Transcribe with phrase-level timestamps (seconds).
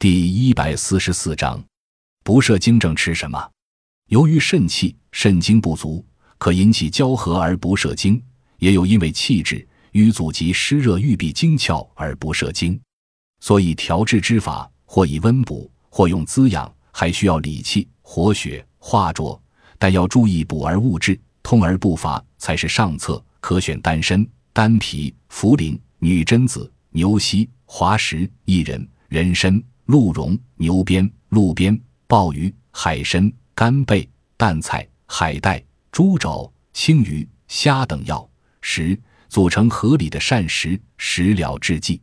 [0.00, 1.62] 第一百四十四章，
[2.24, 3.50] 不摄精症吃什么？
[4.08, 6.02] 由于肾气、肾精不足，
[6.38, 8.18] 可引起交合而不摄精；
[8.60, 12.80] 也有因为气滞、瘀阻及湿热郁闭经窍而不摄精。
[13.40, 19.38] 所以调治之法，或以温补，或用滋养，还需要理气、活血、化浊。
[19.78, 23.22] 但要注意补而勿滞，通而不乏，才是上策。
[23.38, 29.62] 可选丹参、丹皮、茯苓、女贞子、牛膝、滑石、薏仁、人参。
[29.90, 31.76] 鹿茸、牛鞭、鹿鞭、
[32.06, 38.30] 鲍鱼、海参、干贝、淡菜、海带、猪肘、青鱼、虾等药
[38.62, 38.96] 食，
[39.28, 42.00] 组成合理的膳食食疗制剂。